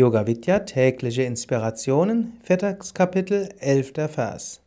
Yoga 0.00 0.26
Vidya 0.26 0.60
tägliche 0.60 1.24
Inspirationen, 1.24 2.32
viertes 2.42 2.94
Kapitel, 2.94 3.50
elfter 3.58 4.08
Vers. 4.08 4.62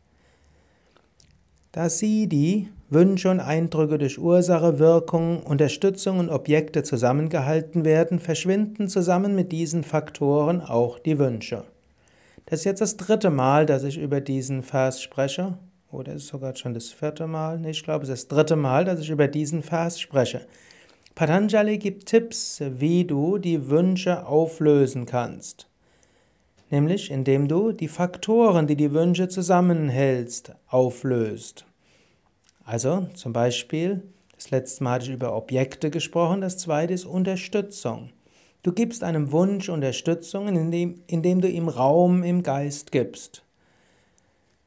Da 1.72 1.88
sie 1.88 2.28
die 2.28 2.68
Wünsche 2.88 3.32
und 3.32 3.40
Eindrücke 3.40 3.98
durch 3.98 4.20
Ursache, 4.20 4.78
Wirkung, 4.78 5.42
Unterstützung 5.42 6.20
und 6.20 6.30
Objekte 6.30 6.84
zusammengehalten 6.84 7.84
werden, 7.84 8.20
verschwinden 8.20 8.86
zusammen 8.86 9.34
mit 9.34 9.50
diesen 9.50 9.82
Faktoren 9.82 10.60
auch 10.60 11.00
die 11.00 11.18
Wünsche. 11.18 11.64
Das 12.46 12.60
ist 12.60 12.66
jetzt 12.66 12.80
das 12.80 12.96
dritte 12.96 13.30
Mal, 13.30 13.66
dass 13.66 13.82
ich 13.82 13.98
über 13.98 14.20
diesen 14.20 14.62
Vers 14.62 15.02
spreche. 15.02 15.58
Oder 15.90 16.12
ist 16.12 16.22
es 16.22 16.28
sogar 16.28 16.54
schon 16.54 16.74
das 16.74 16.90
vierte 16.90 17.26
Mal? 17.26 17.58
Nee, 17.58 17.70
ich 17.70 17.82
glaube, 17.82 18.04
es 18.04 18.08
ist 18.08 18.30
das 18.30 18.36
dritte 18.36 18.54
Mal, 18.54 18.84
dass 18.84 19.00
ich 19.00 19.10
über 19.10 19.26
diesen 19.26 19.64
Vers 19.64 20.00
spreche. 20.00 20.42
Patanjali 21.14 21.78
gibt 21.78 22.06
Tipps, 22.06 22.60
wie 22.60 23.04
du 23.04 23.38
die 23.38 23.70
Wünsche 23.70 24.26
auflösen 24.26 25.06
kannst. 25.06 25.68
Nämlich 26.70 27.08
indem 27.12 27.46
du 27.46 27.70
die 27.70 27.86
Faktoren, 27.86 28.66
die 28.66 28.74
die 28.74 28.92
Wünsche 28.92 29.28
zusammenhältst, 29.28 30.56
auflöst. 30.66 31.66
Also 32.64 33.06
zum 33.14 33.32
Beispiel, 33.32 34.02
das 34.34 34.50
letzte 34.50 34.82
Mal 34.82 34.94
hatte 34.94 35.04
ich 35.04 35.12
über 35.12 35.36
Objekte 35.36 35.90
gesprochen, 35.90 36.40
das 36.40 36.58
zweite 36.58 36.94
ist 36.94 37.04
Unterstützung. 37.04 38.10
Du 38.64 38.72
gibst 38.72 39.04
einem 39.04 39.30
Wunsch 39.30 39.68
Unterstützung, 39.68 40.48
indem, 40.48 41.04
indem 41.06 41.40
du 41.40 41.48
ihm 41.48 41.68
Raum 41.68 42.24
im 42.24 42.42
Geist 42.42 42.90
gibst. 42.90 43.44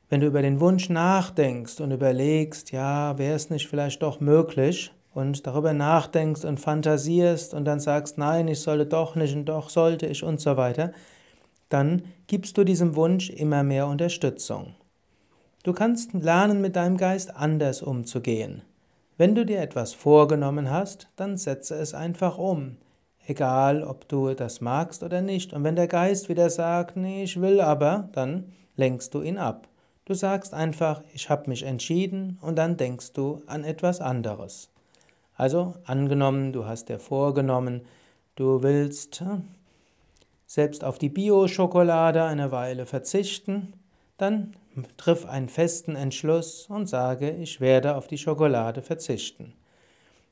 Wenn 0.09 0.21
du 0.21 0.27
über 0.27 0.41
den 0.41 0.62
Wunsch 0.62 0.88
nachdenkst 0.88 1.82
und 1.82 1.91
überlegst, 1.91 2.71
ja, 2.71 3.18
wäre 3.18 3.35
es 3.35 3.49
nicht 3.49 3.68
vielleicht 3.68 4.02
doch 4.02 4.21
möglich, 4.21 4.93
und 5.17 5.48
darüber 5.48 5.73
nachdenkst 5.73 6.45
und 6.45 6.59
fantasierst 6.59 7.55
und 7.55 7.66
dann 7.66 7.80
sagst, 7.80 8.20
nein, 8.20 8.48
ich 8.48 8.59
sollte 8.59 8.85
doch 8.85 9.16
nicht 9.16 9.35
und 9.35 9.45
doch 9.45 9.70
sollte 9.70 10.05
ich 10.05 10.23
und 10.23 10.40
so 10.40 10.57
weiter, 10.57 10.91
dann 11.70 12.03
gibst 12.27 12.55
du 12.57 12.63
diesem 12.63 12.95
Wunsch 12.95 13.31
immer 13.31 13.63
mehr 13.63 13.88
Unterstützung. 13.88 14.76
Du 15.63 15.73
kannst 15.73 16.13
lernen, 16.13 16.62
mit 16.62 16.76
deinem 16.76 16.98
Geist 16.98 17.35
anders 17.35 17.82
umzugehen. 17.82 18.62
Wenn 19.18 19.34
du 19.34 19.43
dir 19.43 19.60
etwas 19.60 19.95
vorgenommen 19.95 20.70
hast, 20.70 21.10
dann 21.15 21.35
setze 21.35 21.73
es 21.76 21.95
einfach 21.95 22.38
um. 22.38 22.77
Egal, 23.26 23.84
ob 23.84 24.07
du 24.07 24.35
das 24.35 24.62
magst 24.62 25.01
oder 25.01 25.21
nicht. 25.21 25.51
Und 25.51 25.63
wenn 25.63 25.76
der 25.76 25.88
Geist 25.88 26.29
wieder 26.29 26.51
sagt, 26.51 26.95
nee, 26.95 27.23
ich 27.23 27.41
will 27.41 27.60
aber, 27.60 28.10
dann 28.13 28.54
lenkst 28.76 29.15
du 29.15 29.23
ihn 29.23 29.40
ab. 29.40 29.68
Du 30.05 30.13
sagst 30.13 30.54
einfach, 30.54 31.01
ich 31.13 31.29
habe 31.32 31.49
mich 31.49 31.63
entschieden 31.63 32.38
und 32.40 32.55
dann 32.55 32.77
denkst 32.77 33.13
du 33.13 33.41
an 33.48 33.63
etwas 33.63 33.99
anderes. 33.99 34.70
Also 35.38 35.76
angenommen, 35.85 36.52
du 36.52 36.66
hast 36.66 36.90
dir 36.90 36.98
vorgenommen, 36.98 37.82
du 38.35 38.63
willst 38.63 39.21
hm, 39.21 39.44
selbst 40.48 40.84
auf 40.84 40.98
die 40.98 41.10
Bio-Schokolade 41.10 42.24
eine 42.24 42.52
Weile 42.52 42.88
verzichten, 42.88 43.74
dann 44.18 44.55
triff 44.98 45.26
einen 45.27 45.48
festen 45.48 45.96
Entschluss 45.96 46.68
und 46.70 46.90
sage, 46.90 47.29
ich 47.29 47.62
werde 47.62 47.96
auf 47.96 48.07
die 48.07 48.18
Schokolade 48.18 48.82
verzichten. 48.82 49.54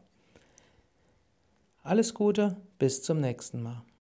Alles 1.83 2.15
Gute, 2.15 2.57
bis 2.79 3.03
zum 3.03 3.19
nächsten 3.19 3.61
Mal. 3.61 3.83